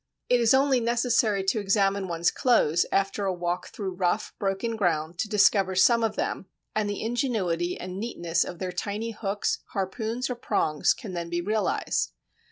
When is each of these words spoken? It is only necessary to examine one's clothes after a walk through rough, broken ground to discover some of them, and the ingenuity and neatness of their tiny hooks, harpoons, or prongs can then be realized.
It 0.29 0.39
is 0.39 0.55
only 0.55 0.79
necessary 0.79 1.43
to 1.43 1.59
examine 1.59 2.07
one's 2.07 2.31
clothes 2.31 2.87
after 2.91 3.25
a 3.25 3.31
walk 3.35 3.67
through 3.67 3.91
rough, 3.93 4.33
broken 4.39 4.75
ground 4.75 5.19
to 5.19 5.29
discover 5.29 5.75
some 5.75 6.03
of 6.03 6.15
them, 6.15 6.47
and 6.75 6.89
the 6.89 7.03
ingenuity 7.03 7.79
and 7.79 7.99
neatness 7.99 8.43
of 8.43 8.57
their 8.57 8.71
tiny 8.71 9.11
hooks, 9.11 9.59
harpoons, 9.73 10.27
or 10.27 10.33
prongs 10.33 10.95
can 10.95 11.13
then 11.13 11.29
be 11.29 11.39
realized. 11.41 12.13